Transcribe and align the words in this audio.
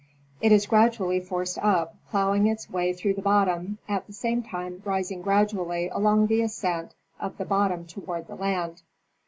It 0.41 0.51
is 0.51 0.65
gradually 0.65 1.19
forced 1.19 1.59
up, 1.59 1.93
ploughing 2.09 2.47
its 2.47 2.67
way 2.67 2.91
through 2.91 3.13
the 3.13 3.21
bottom, 3.21 3.77
at 3.87 4.07
the 4.07 4.13
same 4.13 4.41
time 4.41 4.81
rising 4.83 5.21
gradually 5.21 5.89
along 5.89 6.25
the 6.25 6.41
ascent 6.41 6.95
of 7.19 7.37
the 7.37 7.45
bottom 7.45 7.85
toward 7.85 8.25
the 8.25 8.33
land. 8.33 8.81